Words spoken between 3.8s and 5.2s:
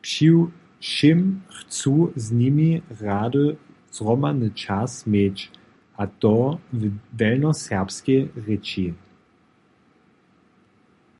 zhromadny čas